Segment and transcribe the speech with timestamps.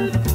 [0.00, 0.29] Thank you.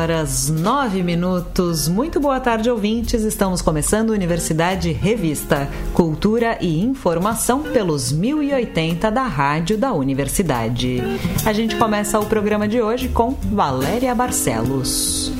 [0.00, 1.86] Horas 9 minutos.
[1.86, 3.22] Muito boa tarde, ouvintes.
[3.22, 11.02] Estamos começando Universidade Revista, Cultura e Informação pelos 1080 da Rádio da Universidade.
[11.44, 15.39] A gente começa o programa de hoje com Valéria Barcelos.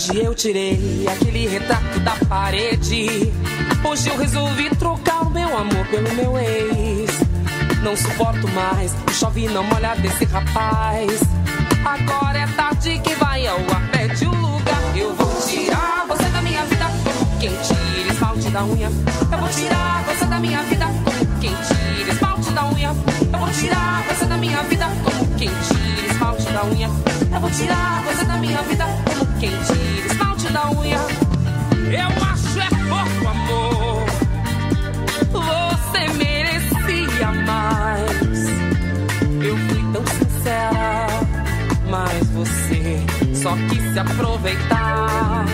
[0.00, 3.30] Hoje eu tirei aquele retrato da parede.
[3.84, 7.10] Hoje eu resolvi trocar o meu amor pelo meu ex.
[7.82, 11.20] Não suporto mais, chove não molha desse rapaz.
[11.84, 14.96] Agora é tarde que vai ao ar, pede o lugar.
[14.96, 16.86] Eu vou tirar você da minha vida
[17.38, 18.86] quem tira esmalte da unha.
[19.30, 20.86] Eu vou tirar você da minha vida
[21.42, 22.88] quem tira esmalte da unha.
[22.88, 26.88] Eu vou tirar você da minha vida como quem tira esmalte da unha.
[27.34, 28.86] Eu vou tirar você da minha vida
[29.40, 31.00] quem tira esmalte da unha.
[31.90, 34.04] Eu acho é pouco amor.
[35.32, 38.48] Você merecia mais.
[39.42, 41.06] Eu fui tão sincera,
[41.88, 43.02] mas você
[43.34, 45.46] só quis se aproveitar.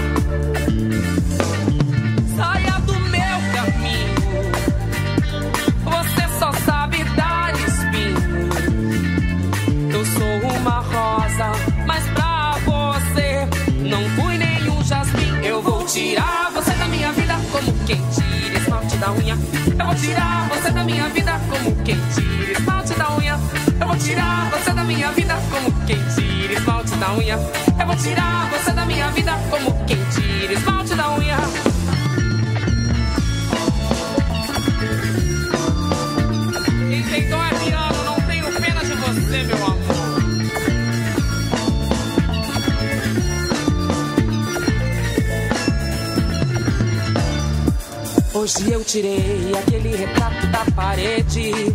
[21.87, 23.39] Quem tira esmalte da unha.
[23.81, 27.39] Eu vou tirar você da minha vida como quem tira esmalte da unha.
[27.81, 31.37] Eu vou tirar você da minha vida como quem tira esmalte da unha.
[36.91, 39.77] Quem tem dó é piano, não tenho pena de você, meu amor.
[48.35, 51.75] Hoje eu tirei aquele retrato da parede.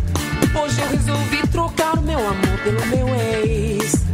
[0.54, 4.04] Hoje eu resolvi trocar o meu amor pelo meu ex.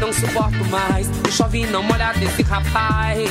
[0.00, 3.30] Não suporto mais, o chove não molha desse rapaz.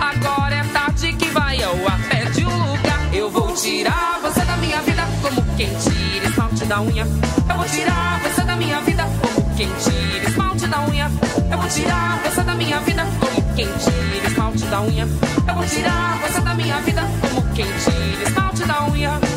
[0.00, 3.14] Agora é tarde que vai ao ar, pede o lugar.
[3.14, 7.06] Eu vou tirar você da minha vida como quem tira esmalte da unha.
[7.48, 11.10] Eu vou tirar você da minha vida como quem tira esmalte da unha.
[11.50, 15.08] Eu vou tirar você da minha vida como quem tira esmalte da unha.
[15.48, 19.35] Eu vou tirar você da minha vida como quem tira esmalte da unha.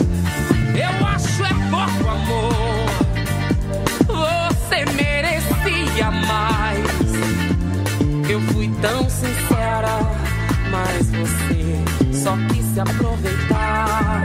[0.80, 2.90] Eu acho é pouco amor.
[4.08, 6.88] Você merecia mais.
[8.30, 10.00] Eu fui tão sincera,
[10.72, 14.24] mas você só quis se aproveitar.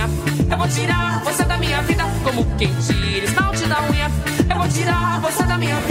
[0.00, 4.08] Eu vou tirar você da minha vida como quem tira esmalte da unha.
[4.48, 5.87] Eu vou tirar você da minha vida.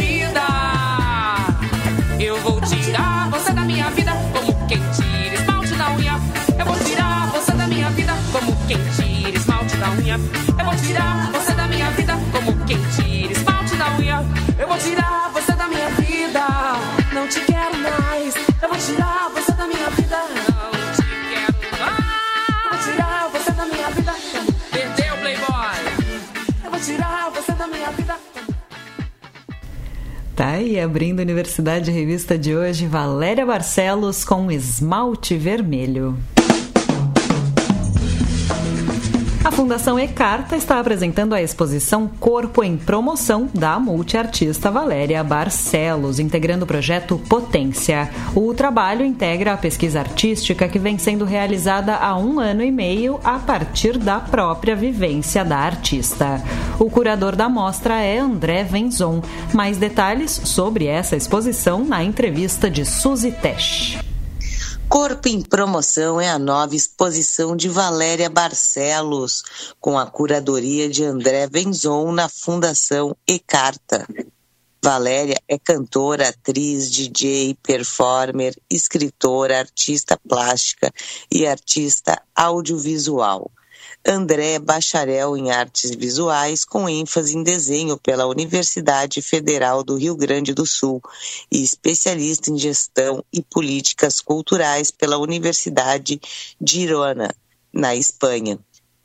[30.79, 36.17] Abrindo Universidade Revista de hoje, Valéria Barcelos com esmalte vermelho.
[39.57, 46.67] Fundação Ecarta está apresentando a exposição Corpo em Promoção da multiartista Valéria Barcelos, integrando o
[46.67, 48.07] projeto Potência.
[48.35, 53.19] O trabalho integra a pesquisa artística que vem sendo realizada há um ano e meio
[53.23, 56.39] a partir da própria vivência da artista.
[56.77, 59.23] O curador da mostra é André Venzon.
[59.55, 64.06] Mais detalhes sobre essa exposição na entrevista de Suzy Tesch.
[64.89, 69.43] Corpo em Promoção é a nova exposição de Valéria Barcelos,
[69.81, 74.07] com a curadoria de André Venzon na Fundação Ecarta.
[74.81, 80.89] Valéria é cantora, atriz, DJ, performer, escritora, artista plástica
[81.29, 83.51] e artista audiovisual.
[84.05, 90.15] André é bacharel em artes visuais com ênfase em desenho pela Universidade Federal do Rio
[90.15, 91.01] Grande do Sul
[91.51, 96.21] e especialista em gestão e políticas culturais pela Universidade
[96.59, 97.33] de Girona,
[97.73, 98.57] na Espanha.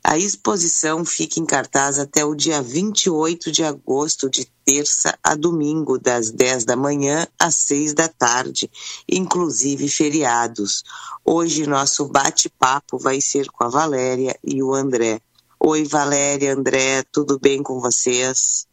[0.05, 5.97] A exposição fica em cartaz até o dia 28 de agosto, de terça a domingo,
[5.97, 8.69] das 10 da manhã às 6 da tarde,
[9.09, 10.83] inclusive feriados.
[11.23, 15.21] Hoje nosso bate-papo vai ser com a Valéria e o André.
[15.57, 18.67] Oi, Valéria, André, tudo bem com vocês?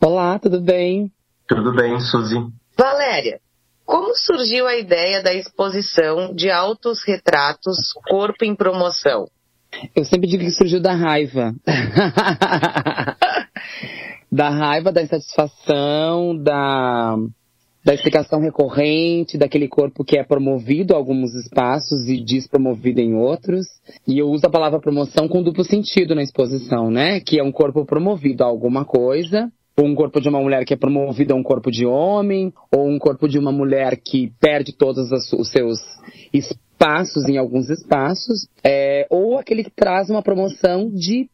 [0.00, 1.12] Olá, tudo bem?
[1.46, 2.36] Tudo bem, Suzy.
[2.74, 3.38] Valéria,
[3.84, 7.76] como surgiu a ideia da exposição de autos retratos
[8.08, 9.28] Corpo em Promoção?
[9.94, 11.54] Eu sempre digo que surgiu da raiva.
[14.30, 17.16] da raiva, da insatisfação, da,
[17.84, 23.66] da explicação recorrente, daquele corpo que é promovido a alguns espaços e despromovido em outros.
[24.06, 27.20] E eu uso a palavra promoção com duplo sentido na exposição, né?
[27.20, 30.74] Que é um corpo promovido a alguma coisa, ou um corpo de uma mulher que
[30.74, 34.72] é promovido a um corpo de homem, ou um corpo de uma mulher que perde
[34.72, 35.78] todos os seus
[36.32, 36.67] espaços
[37.28, 41.28] em alguns espaços, é, ou aquele que traz uma promoção de,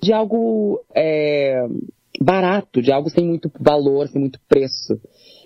[0.00, 1.66] de algo é,
[2.20, 4.98] barato, de algo sem muito valor, sem muito preço.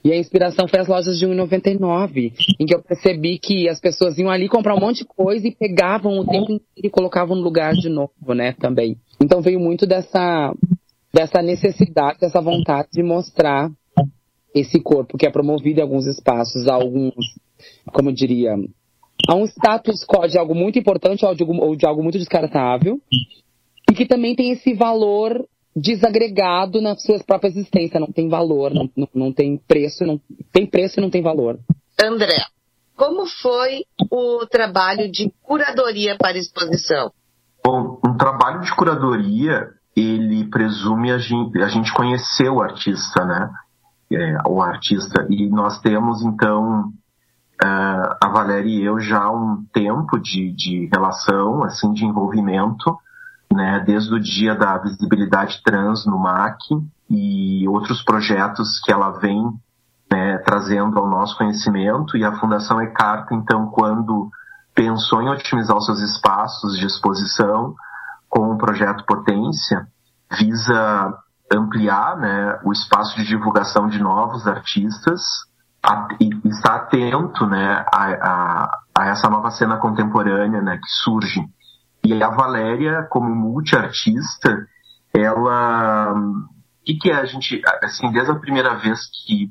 [0.05, 4.17] E a inspiração foi as lojas de 1,99, em que eu percebi que as pessoas
[4.19, 7.43] iam ali comprar um monte de coisa e pegavam o tempo inteiro e colocavam no
[7.43, 8.97] lugar de novo, né, também.
[9.21, 10.55] Então veio muito dessa,
[11.13, 13.71] dessa necessidade, dessa vontade de mostrar
[14.55, 17.15] esse corpo que é promovido em alguns espaços alguns,
[17.93, 18.57] como eu diria,
[19.27, 23.01] a um status de algo muito importante ou de, ou de algo muito descartável,
[23.91, 28.91] e que também tem esse valor desagregado na sua própria existência, não tem valor, não,
[28.97, 30.21] não, não tem preço, não
[30.53, 31.59] tem preço e não tem valor.
[32.01, 32.43] André,
[32.97, 37.13] como foi o trabalho de curadoria para a exposição?
[37.65, 43.51] Bom, um trabalho de curadoria, ele presume a gente, a gente conhecer o artista, né?
[44.11, 45.27] É, o artista.
[45.29, 46.93] E nós temos, então,
[47.63, 52.97] uh, a Valéria e eu já há um tempo de, de relação, assim, de envolvimento,
[53.53, 56.59] né, desde o dia da visibilidade trans no MAC
[57.09, 59.43] e outros projetos que ela vem
[60.11, 62.17] né, trazendo ao nosso conhecimento.
[62.17, 64.31] E a Fundação Ecarta, então, quando
[64.75, 67.75] pensou em otimizar os seus espaços de exposição
[68.29, 69.87] com o projeto Potência,
[70.39, 71.15] visa
[71.53, 75.23] ampliar né, o espaço de divulgação de novos artistas
[76.21, 81.41] e estar atento né, a, a, a, essa nova cena contemporânea né, que surge.
[82.05, 84.67] E a Valéria, como multiartista,
[85.15, 86.13] ela.
[86.15, 87.61] O que, que é a gente.
[87.83, 89.51] Assim, desde a primeira vez que,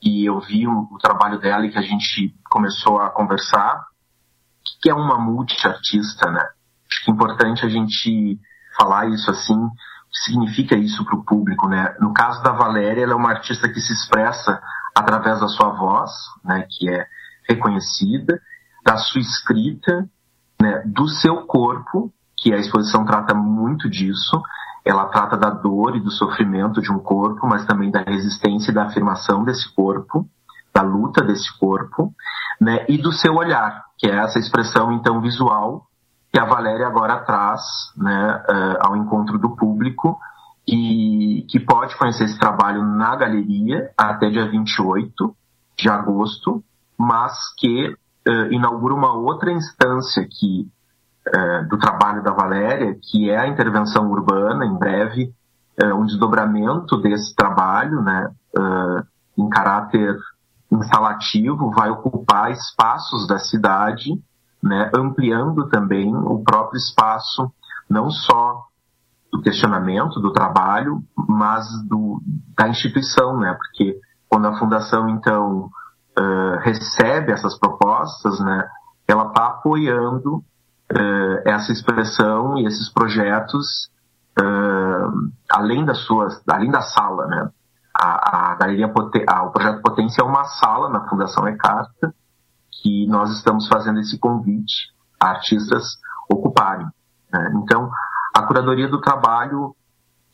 [0.00, 4.64] que eu vi o, o trabalho dela e que a gente começou a conversar, o
[4.64, 6.46] que, que é uma multiartista, né?
[6.90, 8.38] Acho que é importante a gente
[8.76, 11.94] falar isso assim, o que significa isso para o público, né?
[12.00, 14.60] No caso da Valéria, ela é uma artista que se expressa
[14.94, 16.10] através da sua voz,
[16.44, 17.06] né, que é
[17.48, 18.40] reconhecida,
[18.84, 20.08] da sua escrita,
[20.60, 24.40] né, do seu corpo, que a exposição trata muito disso.
[24.84, 28.74] Ela trata da dor e do sofrimento de um corpo, mas também da resistência e
[28.74, 30.26] da afirmação desse corpo,
[30.72, 32.14] da luta desse corpo,
[32.60, 35.86] né, e do seu olhar, que é essa expressão então visual
[36.32, 37.60] que a Valéria agora traz
[37.96, 40.18] né, uh, ao encontro do público
[40.72, 45.34] e que pode conhecer esse trabalho na galeria até dia 28
[45.76, 46.62] de agosto,
[46.96, 50.70] mas que uh, inaugura uma outra instância que,
[51.26, 55.34] uh, do trabalho da Valéria, que é a intervenção urbana, em breve,
[55.82, 58.30] uh, um desdobramento desse trabalho, né,
[59.38, 60.16] em caráter
[60.70, 64.10] instalativo, vai ocupar espaços da cidade,
[64.62, 67.50] né, ampliando também o próprio espaço,
[67.88, 68.69] não só
[69.32, 72.20] do questionamento do trabalho, mas do,
[72.56, 73.54] da instituição, né?
[73.54, 75.70] Porque quando a fundação então
[76.18, 78.68] uh, recebe essas propostas, né,
[79.06, 83.90] ela está apoiando uh, essa expressão e esses projetos
[84.38, 87.50] uh, além das suas, além da sala, né?
[87.92, 88.90] A, a galeria
[89.28, 92.14] a, o projeto Potência é uma sala na Fundação Ecarta
[92.80, 94.88] que nós estamos fazendo esse convite
[95.20, 95.98] a artistas
[96.30, 96.86] ocuparem.
[97.32, 97.52] Né?
[97.56, 97.90] Então
[98.34, 99.74] a curadoria do trabalho,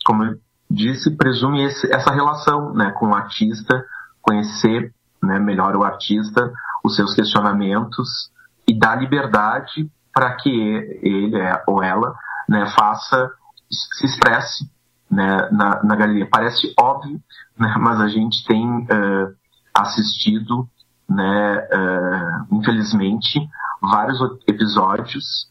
[0.04, 0.38] como eu
[0.70, 3.84] disse, presume esse, essa relação né, com o artista,
[4.20, 6.52] conhecer né, melhor o artista,
[6.84, 8.30] os seus questionamentos
[8.68, 12.14] e dar liberdade para que ele é, ou ela
[12.48, 13.30] né, faça,
[13.70, 14.68] se expresse
[15.10, 16.28] né, na, na galeria.
[16.30, 17.20] Parece óbvio,
[17.58, 19.34] né, mas a gente tem uh,
[19.74, 20.68] assistido,
[21.08, 23.40] né, uh, infelizmente,
[23.80, 25.48] vários episódios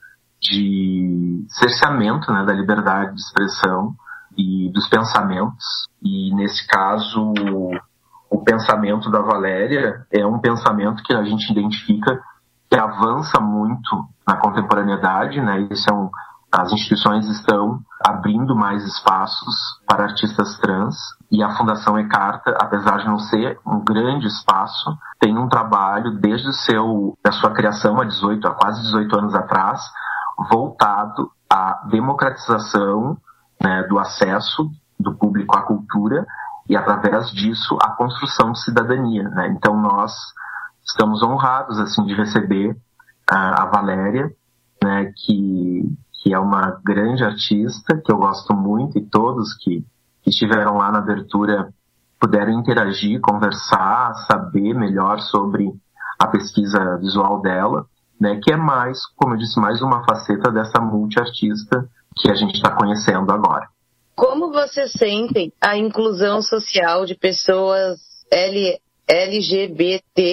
[0.50, 3.94] de cerceamento né, da liberdade de expressão
[4.38, 5.88] e dos pensamentos.
[6.04, 7.34] E nesse caso,
[8.30, 12.20] o pensamento da Valéria é um pensamento que a gente identifica
[12.70, 15.68] que avança muito na contemporaneidade, né?
[15.72, 16.10] Isso é um,
[16.52, 19.56] as instituições estão abrindo mais espaços
[19.88, 20.96] para artistas trans
[21.32, 26.48] e a Fundação Ecarta, apesar de não ser um grande espaço, tem um trabalho desde
[26.48, 29.82] o seu da sua criação há 18, há quase 18 anos atrás,
[30.50, 33.18] voltado à democratização
[33.62, 36.26] né, do acesso do público à cultura
[36.68, 39.24] e através disso a construção de cidadania.
[39.30, 39.50] Né?
[39.50, 40.14] Então nós
[40.84, 42.76] estamos honrados assim de receber uh,
[43.32, 44.32] a Valéria,
[44.84, 49.86] né, que que é uma grande artista que eu gosto muito e todos que,
[50.24, 51.72] que estiveram lá na abertura
[52.20, 55.72] puderam interagir, conversar, saber melhor sobre
[56.18, 57.86] a pesquisa visual dela,
[58.20, 62.56] né, que é mais, como eu disse, mais uma faceta dessa multiartista que a gente
[62.56, 63.68] está conhecendo agora.
[64.16, 68.00] Como você sente a inclusão social de pessoas
[68.32, 70.24] L, LGBTQIA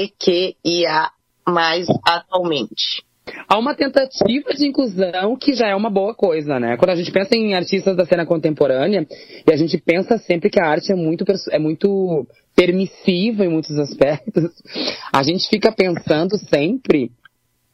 [1.47, 3.03] mais atualmente?
[3.49, 6.77] Há uma tentativa de inclusão que já é uma boa coisa, né?
[6.77, 9.07] Quando a gente pensa em artistas da cena contemporânea,
[9.47, 13.79] e a gente pensa sempre que a arte é muito, é muito permissiva em muitos
[13.79, 14.51] aspectos,
[15.13, 17.11] a gente fica pensando sempre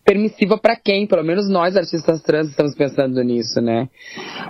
[0.09, 1.07] permissiva para quem?
[1.07, 3.91] Pelo menos nós, artistas trans, estamos pensando nisso, né?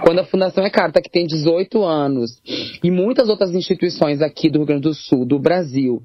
[0.04, 2.40] Quando a Fundação é Carta, que tem 18 anos,
[2.82, 6.00] e muitas outras instituições aqui do Rio Grande do Sul, do Brasil,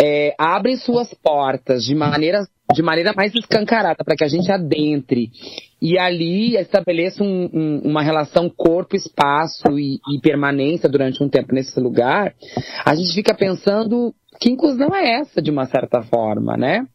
[0.00, 5.30] é, abrem suas portas de maneira, de maneira mais escancarada para que a gente adentre
[5.80, 11.78] e ali estabeleça um, um, uma relação corpo-espaço e, e permanência durante um tempo nesse
[11.78, 12.34] lugar,
[12.84, 16.86] a gente fica pensando que inclusão é essa, de uma certa forma, né?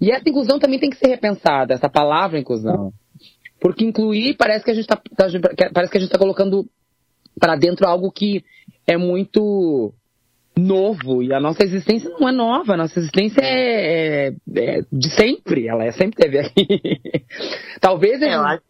[0.00, 2.92] E essa inclusão também tem que ser repensada, essa palavra inclusão.
[3.60, 5.26] Porque incluir parece que a gente está tá,
[5.72, 6.66] parece que a gente está colocando
[7.38, 8.44] para dentro algo que
[8.86, 9.94] é muito
[10.56, 11.22] novo.
[11.22, 15.68] E a nossa existência não é nova, a nossa existência é, é, é de sempre,
[15.68, 16.66] ela é, sempre teve aqui.
[17.80, 18.20] Talvez.
[18.22, 18.62] É, eu acho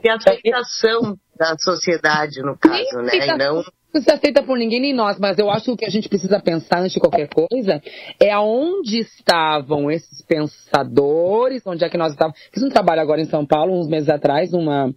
[0.00, 3.12] que a aceitação da sociedade, no caso, né?
[3.14, 3.62] E não
[3.92, 6.08] não se aceita por ninguém nem nós, mas eu acho que o que a gente
[6.08, 7.82] precisa pensar antes de qualquer coisa
[8.20, 12.38] é aonde estavam esses pensadores, onde é que nós estávamos.
[12.52, 14.94] Fiz um trabalho agora em São Paulo, uns meses atrás, numa,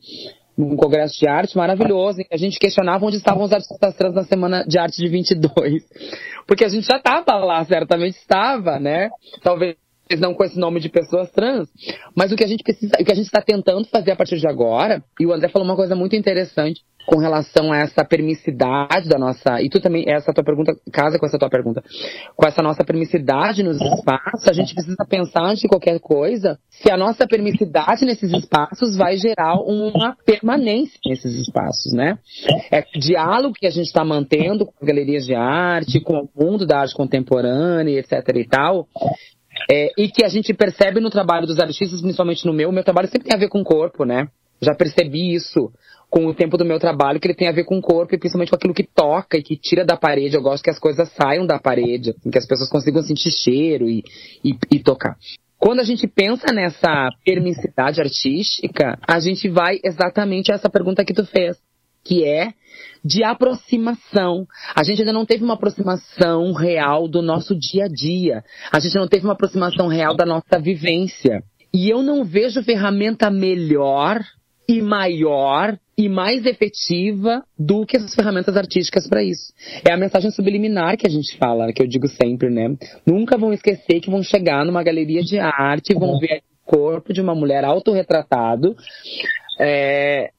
[0.57, 4.13] num congresso de arte maravilhoso, em que a gente questionava onde estavam os artistas trans
[4.13, 5.83] na Semana de Arte de 22.
[6.48, 9.10] Porque a gente já estava lá, certamente estava, né?
[9.41, 9.75] Talvez
[10.20, 11.70] não com esse nome de pessoas trans,
[12.15, 14.38] mas o que a gente precisa, o que a gente está tentando fazer a partir
[14.38, 19.10] de agora, e o André falou uma coisa muito interessante com relação a essa permissividade
[19.10, 21.84] da nossa, e tu também, essa tua pergunta, casa com essa tua pergunta,
[22.36, 26.91] com essa nossa permissividade nos espaços, a gente precisa pensar antes de qualquer coisa, se
[26.91, 32.17] a nossa permissividade nesses espaços vai gerar uma permanência nesses espaços, né?
[32.72, 36.29] É o diálogo que a gente está mantendo com as galerias de arte, com o
[36.36, 38.88] mundo da arte contemporânea, etc e tal,
[39.70, 42.84] é, e que a gente percebe no trabalho dos artistas, principalmente no meu, o meu
[42.84, 44.27] trabalho sempre tem a ver com o corpo, né?
[44.62, 45.72] Já percebi isso
[46.10, 48.20] com o tempo do meu trabalho, que ele tem a ver com o corpo e
[48.20, 50.36] principalmente com aquilo que toca e que tira da parede.
[50.36, 53.89] Eu gosto que as coisas saiam da parede, assim, que as pessoas consigam sentir cheiro
[53.89, 54.03] e,
[54.43, 55.17] e, e tocar.
[55.58, 61.13] Quando a gente pensa nessa permissividade artística, a gente vai exatamente a essa pergunta que
[61.13, 61.58] tu fez,
[62.03, 62.53] que é
[63.03, 64.45] de aproximação.
[64.75, 68.43] A gente ainda não teve uma aproximação real do nosso dia a dia.
[68.72, 71.43] A gente não teve uma aproximação real da nossa vivência.
[71.74, 74.22] E eu não vejo ferramenta melhor
[74.67, 79.53] e maior e mais efetiva do que as ferramentas artísticas para isso.
[79.88, 82.75] É a mensagem subliminar que a gente fala, que eu digo sempre, né?
[83.05, 87.13] Nunca vão esquecer que vão chegar numa galeria de arte e vão ver o corpo
[87.13, 88.75] de uma mulher autorretratado,
[89.60, 90.31] é,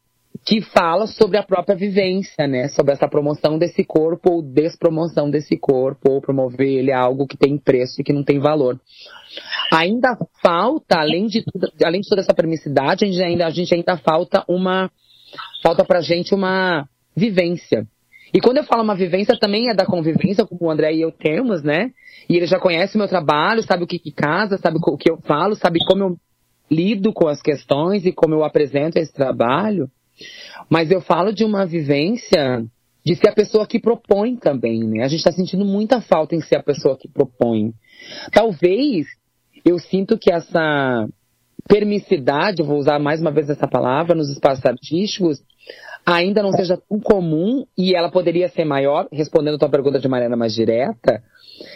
[0.45, 2.69] que fala sobre a própria vivência, né?
[2.69, 7.37] Sobre essa promoção desse corpo ou despromoção desse corpo, ou promover ele a algo que
[7.37, 8.79] tem preço e que não tem valor.
[9.73, 13.75] Ainda falta, além de, tudo, além de toda essa permissividade, a gente ainda, a gente
[13.75, 14.91] ainda falta uma.
[15.63, 17.87] Falta pra gente uma vivência.
[18.33, 21.13] E quando eu falo uma vivência, também é da convivência, como o André e eu
[21.13, 21.91] temos, né?
[22.29, 25.11] E ele já conhece o meu trabalho, sabe o que, que casa, sabe o que
[25.11, 26.17] eu falo, sabe como eu
[26.71, 29.89] lido com as questões e como eu apresento esse trabalho.
[30.69, 32.65] Mas eu falo de uma vivência
[33.05, 35.05] de ser a pessoa que propõe também, né?
[35.05, 37.75] A gente está sentindo muita falta em ser a pessoa que propõe.
[38.33, 39.07] Talvez
[39.65, 41.07] eu sinto que essa
[41.69, 45.43] permissividade, eu vou usar mais uma vez essa palavra, nos espaços artísticos,
[46.05, 50.09] ainda não seja tão comum e ela poderia ser maior, respondendo a tua pergunta de
[50.09, 51.23] maneira mais direta,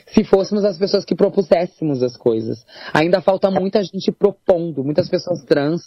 [0.09, 2.65] se fôssemos as pessoas que propuséssemos as coisas.
[2.93, 5.83] Ainda falta muita gente propondo, muitas pessoas trans,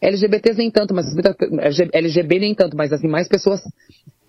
[0.00, 1.06] LGBTs nem tanto, mas
[1.92, 3.60] LGB nem tanto, mas assim, mais pessoas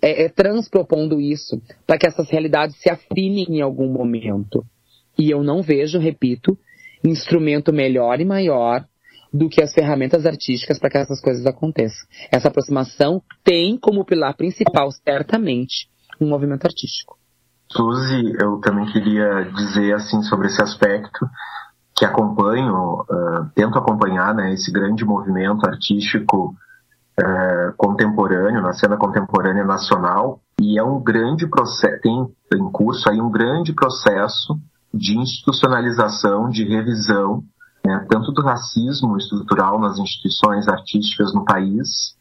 [0.02, 4.64] é, é, trans propondo isso, para que essas realidades se afinem em algum momento.
[5.18, 6.58] E eu não vejo, repito,
[7.04, 8.84] instrumento melhor e maior
[9.32, 12.06] do que as ferramentas artísticas para que essas coisas aconteçam.
[12.30, 15.88] Essa aproximação tem como pilar principal, certamente,
[16.20, 17.16] um movimento artístico.
[17.70, 21.26] Suzy, eu também queria dizer assim sobre esse aspecto
[22.02, 26.52] que acompanho, uh, tento acompanhar né, esse grande movimento artístico
[27.20, 33.20] uh, contemporâneo, na cena contemporânea nacional, e é um grande processo, tem em curso aí
[33.20, 34.58] um grande processo
[34.92, 37.44] de institucionalização, de revisão,
[37.86, 42.16] né, tanto do racismo estrutural nas instituições artísticas no país,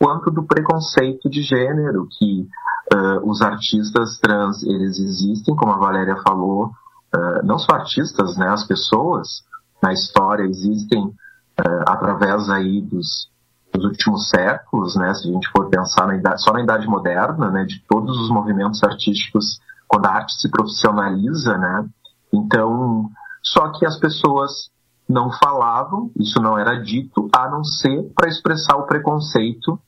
[0.00, 2.48] quanto do preconceito de gênero, que
[2.94, 6.70] uh, os artistas trans, eles existem, como a Valéria falou,
[7.16, 9.42] uh, não só artistas, né, as pessoas
[9.82, 13.28] na história existem uh, através aí dos,
[13.72, 17.50] dos, últimos séculos, né, se a gente for pensar na idade, só na Idade Moderna,
[17.50, 19.58] né, de todos os movimentos artísticos,
[19.88, 21.88] quando a arte se profissionaliza, né,
[22.32, 23.08] então,
[23.42, 24.70] só que as pessoas
[25.08, 29.78] não falavam, isso não era dito, a não ser para expressar o preconceito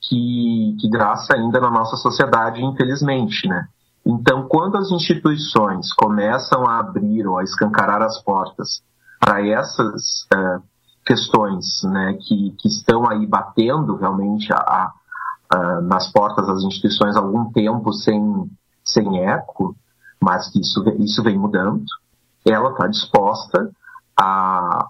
[0.00, 3.66] que, que graça ainda na nossa sociedade, infelizmente, né?
[4.06, 8.80] Então, quando as instituições começam a abrir ou a escancarar as portas
[9.18, 10.62] para essas uh,
[11.04, 14.92] questões né, que, que estão aí batendo realmente a,
[15.52, 18.48] a, nas portas das instituições há algum tempo sem,
[18.84, 19.74] sem eco,
[20.22, 21.84] mas que isso, isso vem mudando,
[22.44, 23.72] ela está disposta
[24.16, 24.88] a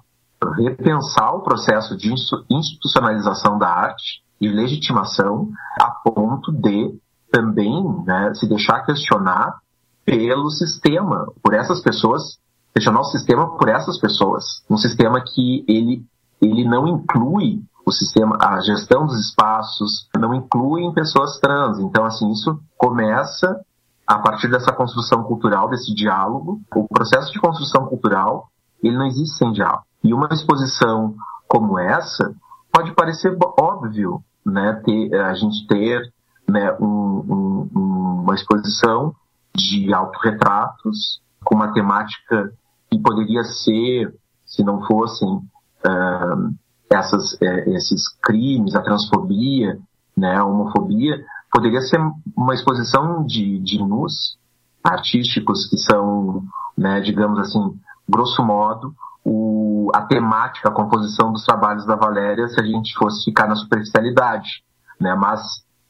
[0.58, 2.12] repensar o processo de
[2.50, 5.48] institucionalização da arte e legitimação
[5.80, 6.94] a ponto de
[7.36, 9.58] também né, se deixar questionar
[10.06, 12.38] pelo sistema, por essas pessoas,
[12.72, 16.02] questionar o sistema por essas pessoas, um sistema que ele,
[16.40, 21.78] ele não inclui o sistema, a gestão dos espaços, não inclui pessoas trans.
[21.78, 23.60] Então, assim, isso começa
[24.06, 26.60] a partir dessa construção cultural, desse diálogo.
[26.74, 28.48] O processo de construção cultural,
[28.82, 29.84] ele não existe sem diálogo.
[30.02, 31.14] E uma exposição
[31.46, 32.34] como essa
[32.72, 36.12] pode parecer óbvio, né, ter, a gente ter
[36.48, 39.14] né, um, um, uma exposição
[39.54, 42.52] de autorretratos com uma temática
[42.90, 46.54] que poderia ser, se não fossem uh,
[46.90, 49.78] essas, uh, esses crimes, a transfobia,
[50.16, 52.00] né, a homofobia, poderia ser
[52.36, 54.38] uma exposição de, de nus
[54.84, 56.44] artísticos que são,
[56.76, 57.78] né, digamos assim,
[58.08, 63.24] grosso modo, o, a temática, a composição dos trabalhos da Valéria se a gente fosse
[63.24, 64.62] ficar na superficialidade,
[65.00, 65.16] né?
[65.16, 65.40] Mas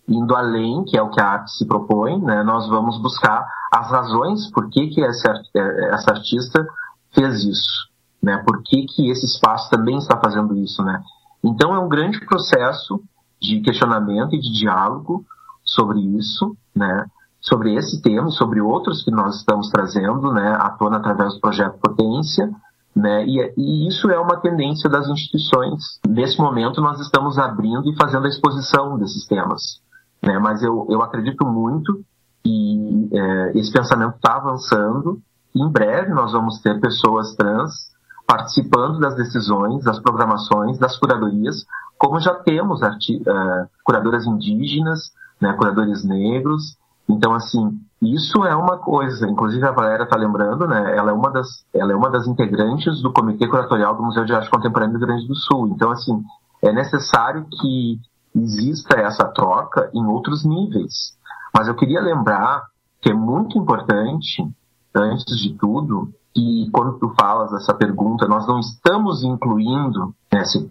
[0.08, 2.42] indo além, que é o que a arte se propõe, né?
[2.42, 6.66] Nós vamos buscar as razões por que que essa, é, essa artista
[7.12, 7.88] fez isso,
[8.22, 8.42] né?
[8.46, 11.02] Por que que esse espaço também está fazendo isso, né?
[11.42, 13.02] Então é um grande processo
[13.40, 15.24] de questionamento e de diálogo
[15.64, 17.06] sobre isso, né?
[17.40, 20.56] Sobre esse tema e sobre outros que nós estamos trazendo, né?
[20.58, 22.50] À tona através do projeto Potência,
[22.94, 23.26] né?
[23.26, 26.00] E, e, isso é uma tendência das instituições.
[26.06, 29.80] Nesse momento, nós estamos abrindo e fazendo a exposição desses temas.
[30.26, 30.38] Né?
[30.38, 32.04] Mas eu, eu acredito muito
[32.42, 35.20] que é, esse pensamento está avançando.
[35.54, 37.94] Em breve, nós vamos ter pessoas trans
[38.26, 41.64] participando das decisões, das programações, das curadorias,
[41.96, 46.76] como já temos uh, curadoras indígenas, né, curadores negros.
[47.08, 50.96] Então, assim, isso é uma coisa, inclusive a Valéria está lembrando, né?
[50.96, 54.34] Ela é uma das, ela é uma das integrantes do Comitê Curatorial do Museu de
[54.34, 55.68] Arte Contemporânea do Rio Grande do Sul.
[55.68, 56.20] Então, assim,
[56.62, 58.00] é necessário que
[58.36, 61.16] exista essa troca em outros níveis.
[61.54, 62.64] Mas eu queria lembrar
[63.00, 64.46] que é muito importante,
[64.94, 70.68] antes de tudo, que quando tu falas essa pergunta, nós não estamos incluindo, né, se,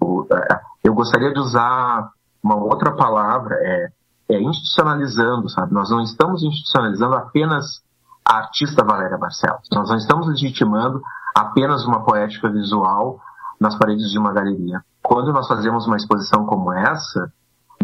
[0.84, 2.10] eu gostaria de usar
[2.44, 3.90] uma outra palavra, é
[4.30, 5.74] é, institucionalizando, sabe?
[5.74, 7.82] Nós não estamos institucionalizando apenas
[8.28, 9.68] a artista Valéria Barcelos.
[9.72, 11.02] Nós não estamos legitimando
[11.36, 13.20] apenas uma poética visual
[13.60, 14.82] nas paredes de uma galeria.
[15.04, 17.32] Quando nós fazemos uma exposição como essa,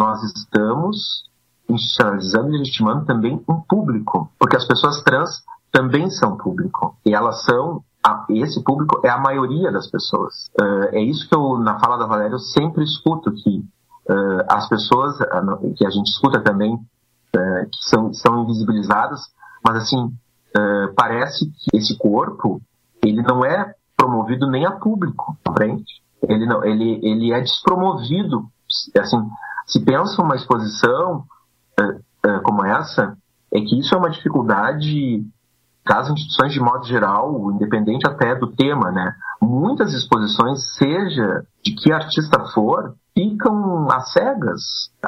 [0.02, 1.30] nós estamos
[1.70, 5.30] institucionalizando e legitimando também um público, porque as pessoas trans
[5.72, 6.98] também são público.
[7.06, 7.84] E elas são,
[8.30, 10.50] esse público é a maioria das pessoas.
[10.92, 13.60] É isso que eu, na fala da Valéria, eu sempre escuto, que
[14.10, 19.22] uh, as pessoas uh, que a gente escuta também uh, que são, são invisibilizadas,
[19.66, 20.12] mas assim
[20.98, 22.62] parece que esse corpo
[23.02, 26.04] ele não é promovido nem a público, frente.
[26.28, 28.44] Ele não, ele ele é despromovido,
[29.00, 29.18] assim,
[29.72, 31.24] se pensa uma exposição
[31.80, 33.18] uh, uh, como essa,
[33.54, 35.24] é que isso é uma dificuldade
[35.86, 39.16] das instituições de modo geral, independente até do tema, né?
[39.42, 44.62] Muitas exposições, seja de que artista for, ficam às cegas.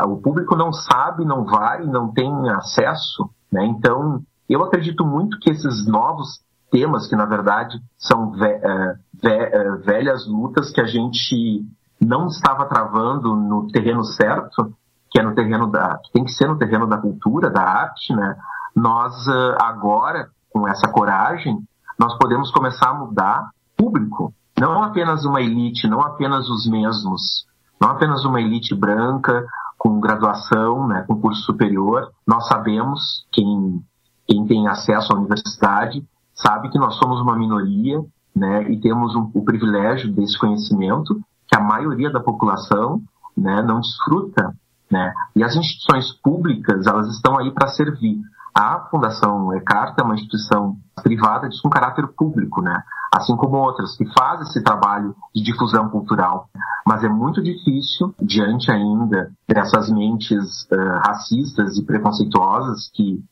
[0.07, 3.65] O público não sabe, não vai, não tem acesso, né?
[3.65, 9.29] Então, eu acredito muito que esses novos temas, que na verdade são ve é, ve
[9.29, 11.63] é, velhas lutas que a gente
[12.05, 14.73] não estava travando no terreno certo,
[15.09, 18.13] que é no terreno da, que tem que ser no terreno da cultura, da arte,
[18.13, 18.35] né?
[18.75, 21.57] Nós é, agora, com essa coragem,
[21.99, 27.45] nós podemos começar a mudar público, não apenas uma elite, não apenas os mesmos,
[27.79, 29.45] não apenas uma elite branca
[29.77, 32.11] com graduação, né, com curso superior.
[32.25, 33.83] Nós sabemos quem
[34.25, 38.01] quem tem acesso à universidade sabe que nós somos uma minoria,
[38.35, 41.21] né, e temos um, o privilégio desse conhecimento
[41.53, 42.99] que a maioria da população,
[43.37, 44.55] né, não desfruta,
[44.91, 45.13] né.
[45.35, 48.19] E as instituições públicas, elas estão aí para servir.
[48.55, 52.83] A Fundação Ecarta é uma instituição privada com caráter público, né?
[53.13, 56.49] Assim como outras que fazem esse trabalho de difusão cultural.
[56.87, 63.23] Mas é muito difícil, diante ainda dessas mentes uh, racistas e preconceituosas que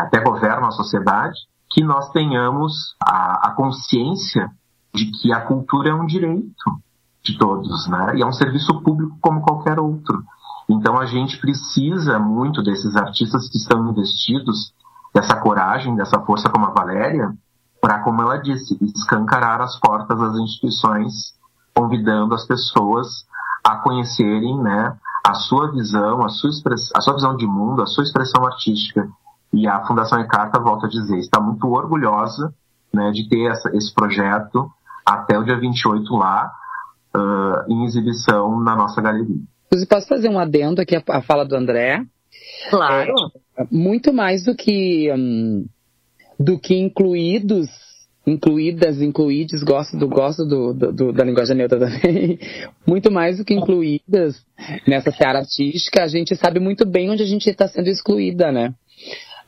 [0.00, 1.38] até governam a sociedade,
[1.70, 4.50] que nós tenhamos a, a consciência
[4.94, 6.80] de que a cultura é um direito
[7.22, 8.16] de todos, né?
[8.16, 10.22] E é um serviço público como qualquer outro.
[10.68, 14.72] Então a gente precisa muito desses artistas que estão investidos,
[15.12, 17.32] dessa coragem, dessa força como a Valéria,
[17.80, 21.34] para, como ela disse, escancarar as portas das instituições,
[21.74, 23.24] convidando as pessoas
[23.64, 26.50] a conhecerem, né, a sua visão, a sua,
[26.94, 29.08] a sua visão de mundo, a sua expressão artística
[29.52, 32.54] e a Fundação Ecarta, volta a dizer, está muito orgulhosa
[32.92, 34.70] né, de ter essa, esse projeto
[35.04, 36.50] até o dia 28 lá,
[37.14, 39.36] uh, em exibição na nossa galeria.
[39.72, 42.02] Suzy, posso fazer um adendo aqui à fala do André?
[42.70, 43.14] Claro.
[43.56, 45.66] É, muito mais do que, um,
[46.38, 47.68] do que incluídos
[48.26, 52.38] incluídas, incluídos, gosto do gosto do, do, da linguagem neutra também.
[52.86, 54.44] Muito mais do que incluídas
[54.86, 58.74] nessa seara artística, a gente sabe muito bem onde a gente está sendo excluída, né?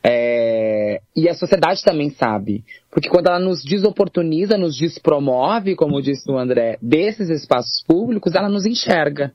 [0.05, 2.63] É, e a sociedade também sabe.
[2.91, 8.49] Porque quando ela nos desoportuniza, nos despromove, como disse o André, desses espaços públicos, ela
[8.49, 9.33] nos enxerga.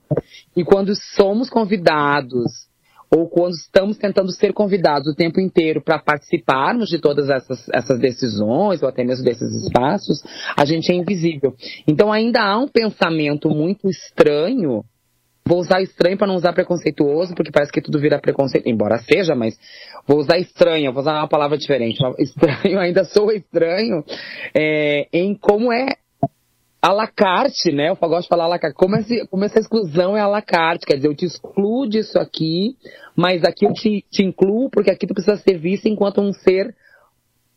[0.54, 2.68] E quando somos convidados,
[3.10, 7.98] ou quando estamos tentando ser convidados o tempo inteiro para participarmos de todas essas, essas
[7.98, 10.22] decisões, ou até mesmo desses espaços,
[10.54, 11.54] a gente é invisível.
[11.86, 14.84] Então ainda há um pensamento muito estranho
[15.48, 19.34] Vou usar estranho para não usar preconceituoso, porque parece que tudo vira preconceito, embora seja,
[19.34, 19.58] mas
[20.06, 21.98] vou usar estranho, vou usar uma palavra diferente.
[22.20, 24.04] Estranho, ainda sou estranho
[24.54, 25.96] é, em como é
[26.82, 27.88] a la carte, né?
[27.88, 28.76] Eu gosto de falar a la carte.
[28.76, 32.18] Como, esse, como essa exclusão é a la carte, quer dizer, eu te excluo disso
[32.18, 32.76] aqui,
[33.16, 36.76] mas aqui eu te, te incluo porque aqui tu precisa ser visto enquanto um ser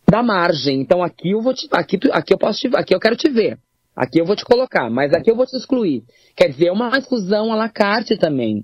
[0.09, 0.79] da margem.
[0.79, 3.29] Então aqui eu vou te, aqui, tu, aqui eu posso te, aqui eu quero te
[3.29, 3.59] ver.
[3.95, 6.03] Aqui eu vou te colocar, mas aqui eu vou te excluir.
[6.35, 8.63] Quer dizer, é uma exclusão à la carte também.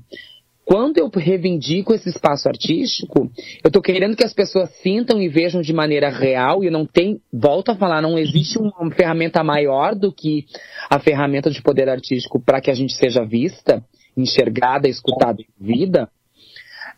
[0.67, 3.31] Quando eu reivindico esse espaço artístico,
[3.63, 7.21] eu estou querendo que as pessoas sintam e vejam de maneira real, e não tem,
[7.31, 10.45] volto a falar, não existe uma ferramenta maior do que
[10.89, 13.81] a ferramenta de poder artístico para que a gente seja vista,
[14.17, 16.09] enxergada, escutada e vida.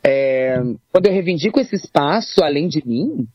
[0.03, 0.57] É,
[0.91, 3.27] quando eu reivindico esse espaço além de mim,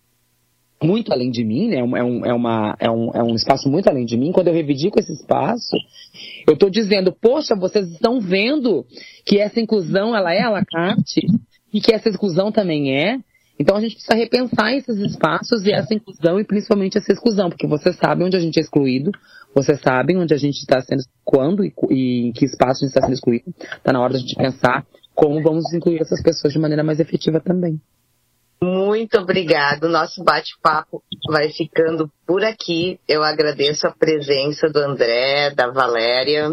[0.84, 1.78] muito além de mim, né?
[1.78, 4.32] É, um, é, uma, é, um, é um espaço muito além de mim.
[4.32, 5.76] Quando eu reivindico esse espaço,
[6.46, 8.84] eu estou dizendo, poxa, vocês estão vendo
[9.24, 11.26] que essa inclusão ela é à la carte
[11.72, 13.18] e que essa exclusão também é.
[13.58, 17.66] Então a gente precisa repensar esses espaços e essa inclusão e principalmente essa exclusão, porque
[17.66, 19.12] vocês sabem onde a gente é excluído,
[19.54, 22.88] vocês sabem onde a gente está sendo, quando e, e em que espaço a gente
[22.88, 23.54] está sendo excluído.
[23.76, 27.40] Está na hora da gente pensar como vamos incluir essas pessoas de maneira mais efetiva
[27.40, 27.80] também.
[28.64, 29.90] Muito obrigado.
[29.90, 32.98] Nosso bate-papo vai ficando por aqui.
[33.06, 36.48] Eu agradeço a presença do André, da Valéria.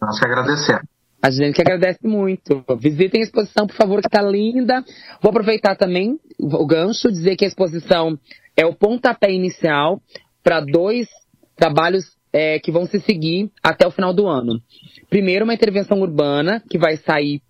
[0.00, 0.82] Nós que agradecemos.
[1.20, 2.64] A gente que agradece muito.
[2.78, 4.84] Visitem a exposição, por favor, que está linda.
[5.20, 8.16] Vou aproveitar também o gancho, dizer que a exposição
[8.56, 10.00] é o pontapé inicial
[10.42, 11.08] para dois
[11.56, 14.60] trabalhos é, que vão se seguir até o final do ano.
[15.10, 17.40] Primeiro, uma intervenção urbana, que vai sair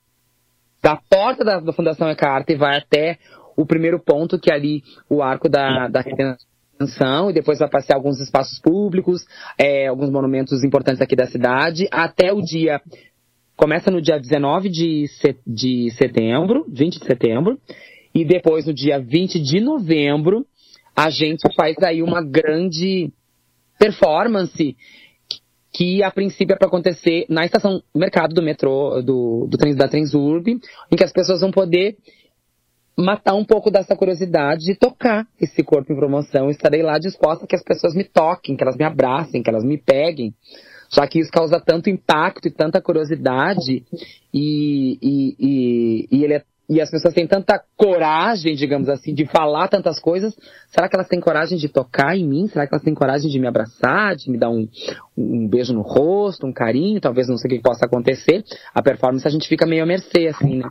[0.83, 3.19] da porta da, da Fundação Ecarta e vai até
[3.57, 7.97] o primeiro ponto, que é ali o arco da, da retenção, e depois vai passear
[7.97, 9.25] alguns espaços públicos,
[9.59, 12.81] é, alguns monumentos importantes aqui da cidade, até o dia.
[13.57, 15.05] Começa no dia 19 de,
[15.47, 17.59] de setembro, 20 de setembro,
[18.15, 20.47] e depois no dia 20 de novembro,
[20.97, 23.11] a gente faz aí uma grande
[23.79, 24.77] performance
[25.73, 29.89] que a princípio é para acontecer na estação mercado do metrô, do, do trem da
[29.89, 31.97] Transurb, em que as pessoas vão poder
[33.03, 36.49] matar um pouco dessa curiosidade de tocar esse corpo em promoção.
[36.49, 39.77] Estarei lá disposta que as pessoas me toquem, que elas me abracem, que elas me
[39.77, 40.35] peguem.
[40.95, 43.83] Já que isso causa tanto impacto e tanta curiosidade,
[44.33, 49.27] e, e, e, e ele é e as pessoas têm tanta coragem, digamos assim, de
[49.27, 50.35] falar tantas coisas,
[50.69, 52.49] será que elas têm coragem de tocar em mim?
[52.49, 54.69] Será que elas têm coragem de me abraçar, de me dar um,
[55.17, 57.01] um beijo no rosto, um carinho?
[57.01, 58.45] Talvez não sei o que possa acontecer.
[58.73, 60.69] A performance a gente fica meio à mercê, assim, né?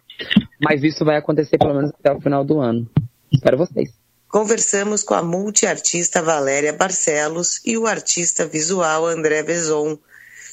[0.64, 2.88] Mas isso vai acontecer pelo menos até o final do ano.
[3.32, 3.90] Espero vocês.
[4.28, 10.00] Conversamos com a multiartista Valéria Barcelos e o artista visual André Vezon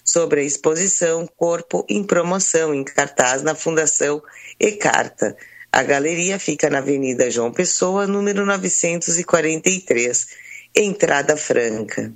[0.09, 4.23] sobre a exposição Corpo em Promoção, em cartaz na Fundação
[4.59, 5.37] e carta.
[5.71, 10.29] A galeria fica na Avenida João Pessoa, número 943,
[10.75, 12.13] entrada franca.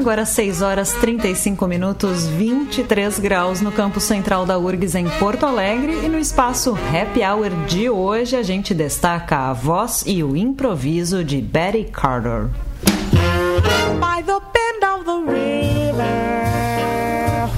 [0.00, 5.92] Agora 6 horas 35 minutos, 23 graus no campo central da URGS em Porto Alegre
[5.92, 11.22] e no espaço Happy Hour de hoje a gente destaca a voz e o improviso
[11.22, 12.48] de Betty Carter.
[14.00, 16.00] By the bend of the river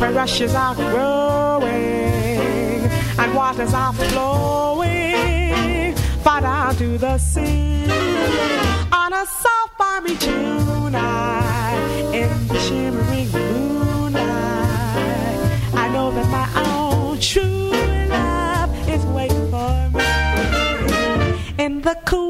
[0.00, 1.70] where rushes are growing
[3.18, 7.84] and waters are flowing far down to the sea
[8.90, 9.24] on a
[10.18, 11.51] tonight
[12.12, 14.22] in the shimmering moonlight.
[15.74, 17.70] I know that my own true
[18.08, 22.21] love is waiting for me in the cool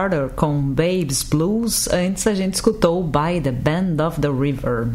[0.00, 1.86] Carter com Babes Blues.
[1.92, 4.88] Antes a gente escutou By the Band of the River.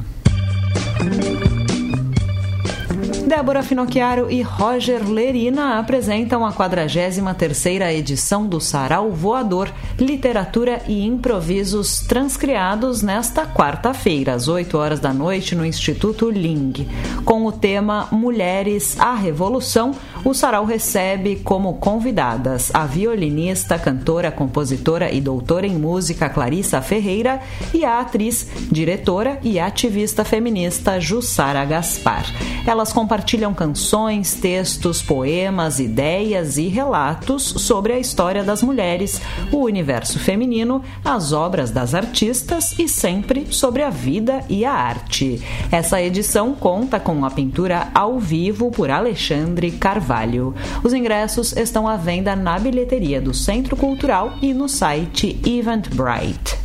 [3.28, 12.00] Débora Finocchiaro e Roger Lerina apresentam a 43ª edição do Sarau Voador, Literatura e Improvisos
[12.02, 16.88] transcriados nesta quarta-feira, às 8 horas da noite, no Instituto Ling.
[17.24, 25.12] Com o tema Mulheres, a Revolução, o Sarau recebe como convidadas a violinista, cantora, compositora
[25.12, 27.40] e doutora em música Clarissa Ferreira
[27.74, 32.26] e a atriz, diretora e ativista feminista Jussara Gaspar.
[32.66, 39.64] Elas compartilham compartilham canções, textos, poemas, ideias e relatos sobre a história das mulheres, o
[39.64, 39.85] universo
[40.20, 45.42] feminino, as obras das artistas e sempre sobre a vida e a arte.
[45.72, 50.54] Essa edição conta com a pintura ao vivo por Alexandre Carvalho.
[50.84, 56.65] Os ingressos estão à venda na bilheteria do Centro Cultural e no site Eventbrite.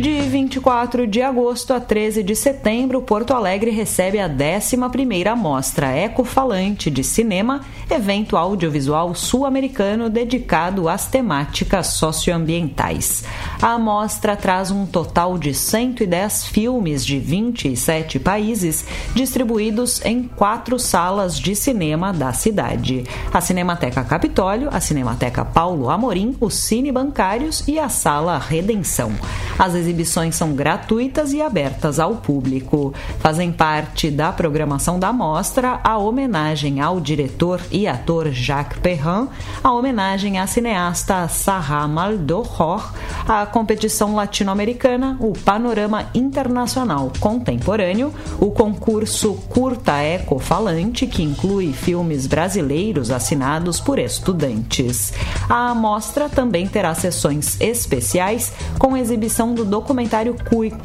[0.00, 6.90] De 24 de agosto a 13 de setembro, Porto Alegre recebe a 11ª Mostra Ecofalante
[6.90, 7.60] de Cinema,
[7.90, 13.24] evento audiovisual sul-americano dedicado às temáticas socioambientais.
[13.60, 21.38] A mostra traz um total de 110 filmes de 27 países, distribuídos em quatro salas
[21.38, 27.78] de cinema da cidade: a Cinemateca Capitólio, a Cinemateca Paulo Amorim, os Cine Bancários e
[27.78, 29.12] a Sala Redenção.
[29.58, 32.94] As exibições são gratuitas e abertas ao público.
[33.18, 39.28] Fazem parte da programação da mostra a homenagem ao diretor e ator Jacques Perrin,
[39.62, 42.92] a homenagem à cineasta Sarah Maldoror,
[43.26, 52.26] a competição latino-americana, o panorama internacional contemporâneo, o concurso Curta Eco Falante, que inclui filmes
[52.26, 55.12] brasileiros assinados por estudantes.
[55.48, 60.36] A mostra também terá sessões especiais com exibição do documentário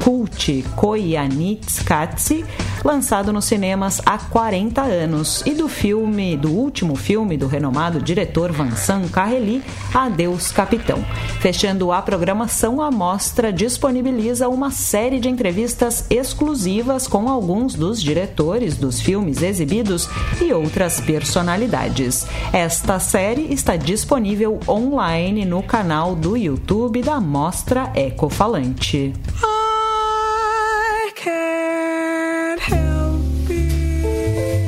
[0.02, 2.44] cult Koyanitskatsi,
[2.82, 8.52] lançado nos cinemas há 40 anos, e do filme, do último filme do renomado diretor
[8.52, 11.04] Vincent Carrelli, Adeus Capitão.
[11.40, 18.78] Fechando a programação, a mostra disponibiliza uma série de entrevistas exclusivas com alguns dos diretores
[18.78, 20.08] dos filmes exibidos
[20.40, 22.26] e outras personalidades.
[22.50, 28.75] Esta série está disponível online no canal do YouTube da Mostra Ecofalante.
[28.76, 29.14] Noite.
[29.42, 34.66] I can't help it.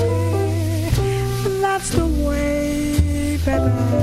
[1.60, 4.02] That's the way that I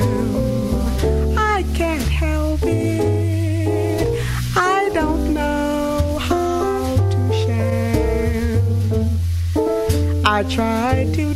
[0.00, 1.38] am.
[1.38, 4.08] I can't help it.
[4.56, 8.62] I don't know how to share.
[10.24, 11.34] I try to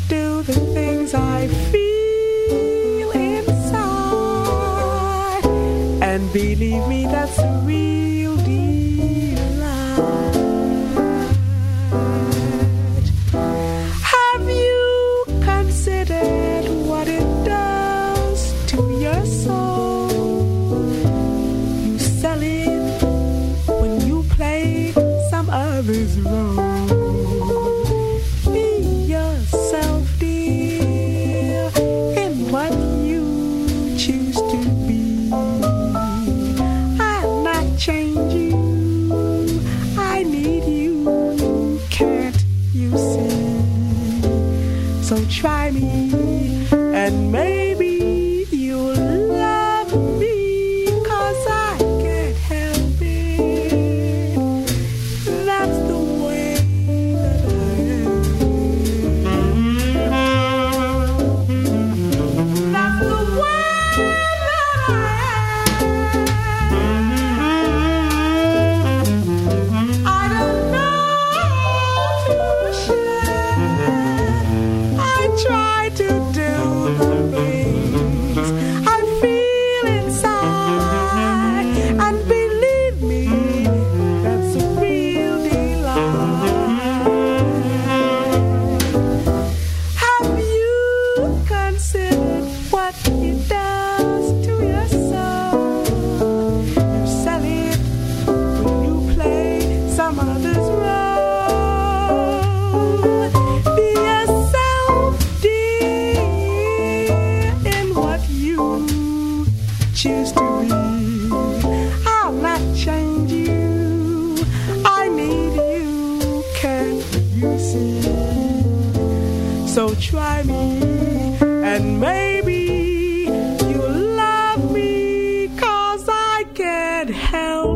[126.97, 127.76] bad hell.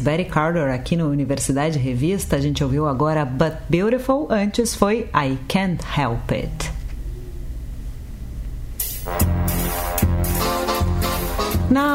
[0.00, 2.36] Barry Betty Carter, aqui no Universidade Revista.
[2.36, 6.67] A gente ouviu agora But Beautiful, antes foi I Can't Help It.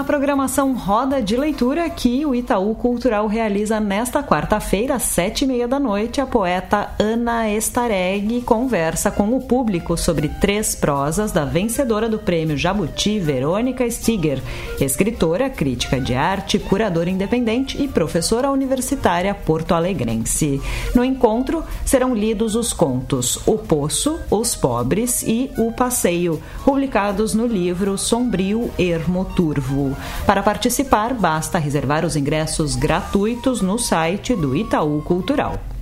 [0.03, 5.47] Na programação Roda de Leitura, que o Itaú Cultural realiza nesta quarta-feira, às sete e
[5.47, 11.45] meia da noite, a poeta Ana Estareg conversa com o público sobre três prosas da
[11.45, 14.43] vencedora do prêmio Jabuti, Verônica Stiger,
[14.77, 20.61] escritora, crítica de arte, curadora independente e professora universitária porto-alegrense.
[20.93, 27.47] No encontro, serão lidos os contos O Poço, Os Pobres e O Passeio, publicados no
[27.47, 29.92] livro Sombrio Ermo Turvo.
[30.25, 35.72] Para participar, basta reservar os ingressos gratuitos no site do Itaú Cultural.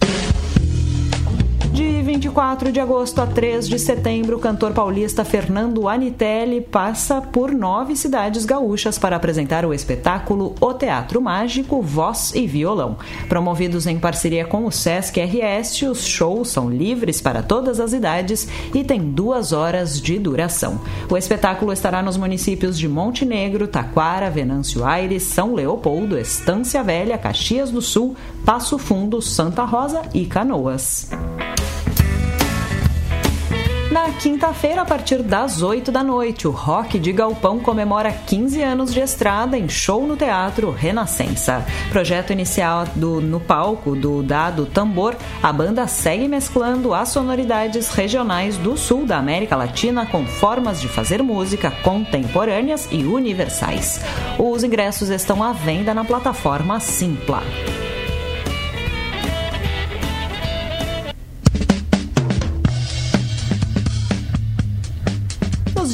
[2.21, 7.51] De 24 de agosto a 3 de setembro, o cantor paulista Fernando Anitelli passa por
[7.51, 12.95] nove cidades gaúchas para apresentar o espetáculo O Teatro Mágico, Voz e Violão.
[13.27, 18.47] Promovidos em parceria com o Sesc RS, os shows são livres para todas as idades
[18.71, 20.79] e têm duas horas de duração.
[21.09, 27.71] O espetáculo estará nos municípios de Montenegro, Taquara, Venâncio Aires, São Leopoldo, Estância Velha, Caxias
[27.71, 28.15] do Sul,
[28.45, 31.09] Passo Fundo, Santa Rosa e Canoas.
[33.91, 38.93] Na quinta-feira, a partir das 8 da noite, o Rock de Galpão comemora 15 anos
[38.93, 41.65] de estrada em show no Teatro Renascença.
[41.91, 45.13] Projeto inicial do, no palco do Dado Tambor,
[45.43, 50.87] a banda segue mesclando as sonoridades regionais do sul da América Latina com formas de
[50.87, 53.99] fazer música contemporâneas e universais.
[54.39, 57.43] Os ingressos estão à venda na plataforma Simpla.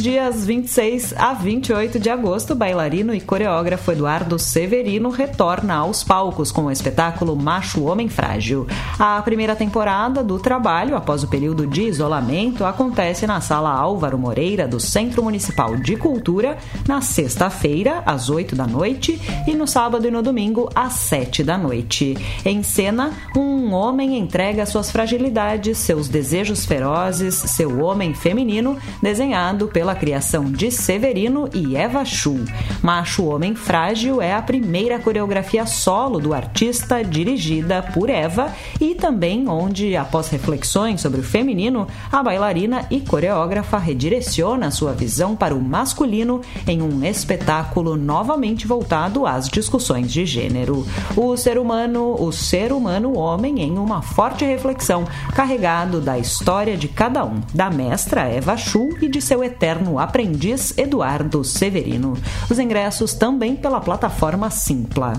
[0.08, 6.68] Dias 26 a 28 de agosto, bailarino e coreógrafo Eduardo Severino retorna aos palcos com
[6.68, 8.66] o espetáculo Macho Homem Frágil.
[8.98, 14.66] A primeira temporada do trabalho, após o período de isolamento, acontece na Sala Álvaro Moreira
[14.66, 20.12] do Centro Municipal de Cultura, na sexta-feira, às 8 da noite, e no sábado e
[20.12, 22.16] no domingo, às 7 da noite.
[22.46, 29.97] Em cena, um homem entrega suas fragilidades, seus desejos ferozes, seu homem feminino, desenhado pela
[29.98, 32.46] criação de Severino e Eva Chu.
[32.82, 39.50] Macho Homem Frágil é a primeira coreografia solo do artista dirigida por Eva e também
[39.50, 45.62] onde, após reflexões sobre o feminino, a bailarina e coreógrafa redireciona sua visão para o
[45.62, 50.86] masculino em um espetáculo novamente voltado às discussões de gênero.
[51.16, 56.88] O ser humano, o ser humano homem em uma forte reflexão, carregado da história de
[56.88, 62.18] cada um, da mestra Eva Chu e de seu eterno no aprendiz Eduardo Severino.
[62.50, 65.14] Os ingressos também pela plataforma Simpla.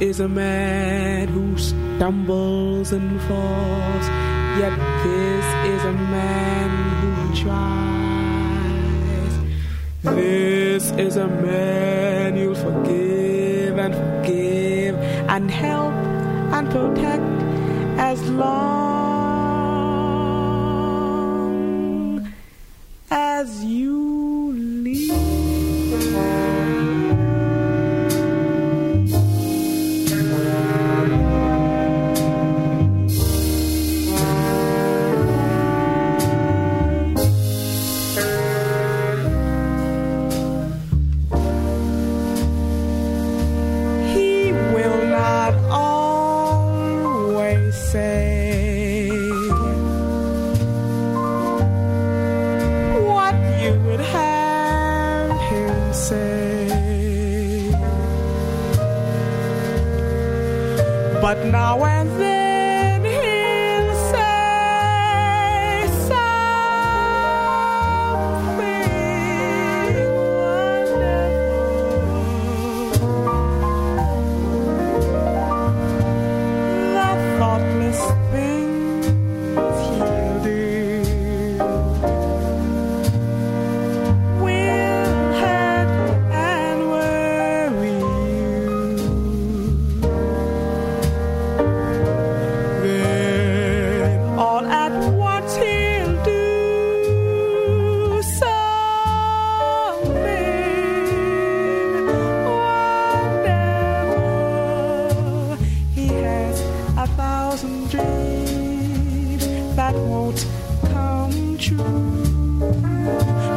[0.00, 0.89] Is a man
[2.00, 4.06] stumbles and falls.
[4.58, 4.74] Yet
[5.04, 6.70] this is a man
[7.00, 7.12] who
[7.44, 9.34] tries.
[10.16, 14.94] This is a man you'll forgive and forgive
[15.34, 15.92] and help
[16.56, 17.42] and protect
[17.98, 18.46] as long
[23.10, 23.89] as you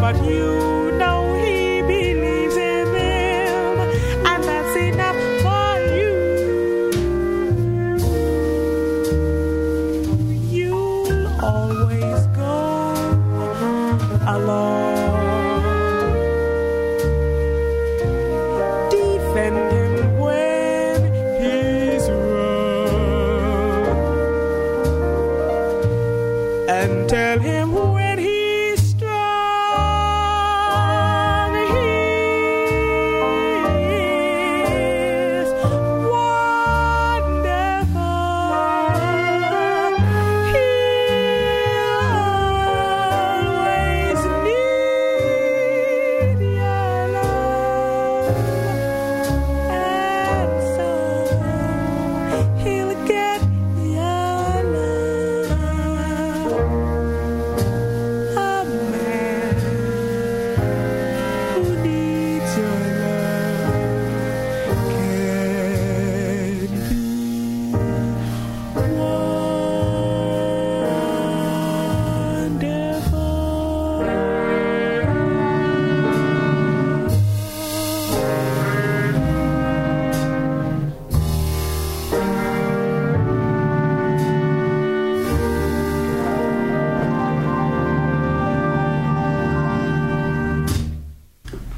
[0.04, 0.63] But you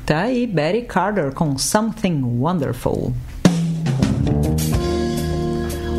[0.05, 3.11] Tá aí Betty Carter com Something Wonderful.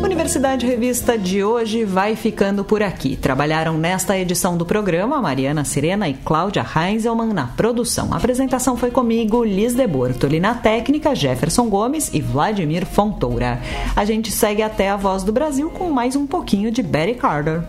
[0.01, 3.17] Universidade Revista de hoje vai ficando por aqui.
[3.17, 8.13] Trabalharam nesta edição do programa Mariana Sirena e Cláudia Heinzelmann na produção.
[8.13, 13.59] A apresentação foi comigo, Liz de Bortoli, na técnica, Jefferson Gomes e Vladimir Fontoura.
[13.93, 17.61] A gente segue até a Voz do Brasil com mais um pouquinho de Betty Carter.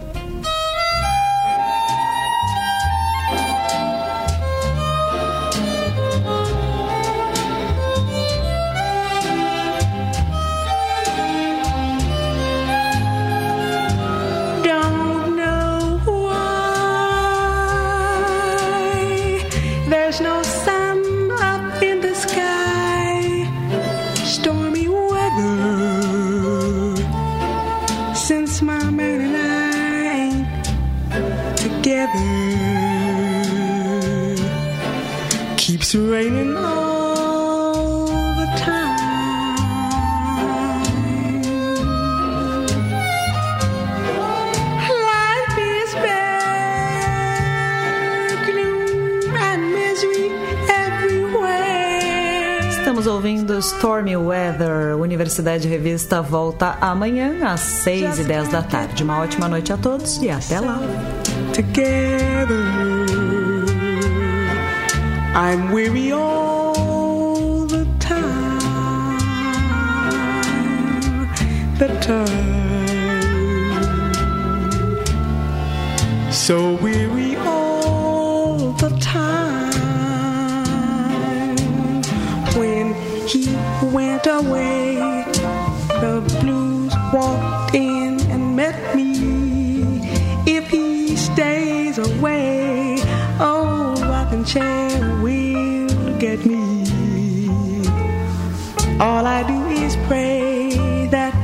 [55.39, 59.05] Universidade Revista volta amanhã às 6 e 10 da tarde.
[59.05, 60.81] Uma ótima noite a todos e até lá.
[61.55, 62.65] Together,
[65.37, 67.69] I'm weary all.
[71.79, 72.33] The time,
[76.33, 79.71] so weary all the time.
[82.57, 82.95] When
[83.29, 83.47] he
[83.95, 85.28] went away,
[86.01, 90.01] the blues walked in and met me.
[90.47, 92.99] If he stays away,
[93.41, 96.85] oh, rocking chair will get me.
[99.01, 101.35] All I do is pray that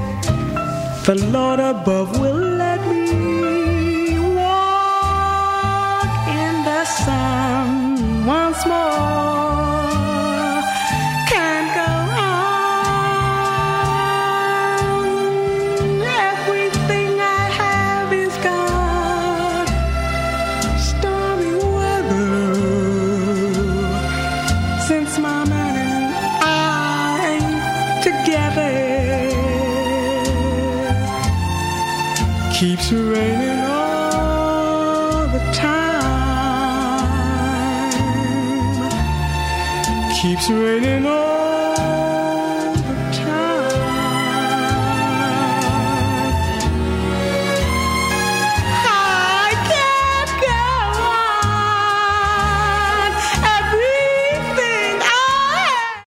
[1.07, 2.54] the Lord above will